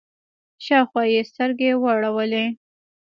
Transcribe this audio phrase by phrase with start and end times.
[0.65, 2.45] شاوخوا يې سترګې واړولې.